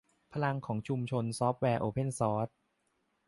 [0.33, 2.49] พลังของชุมชนซอฟต์แวร์โอเพนซอร์ส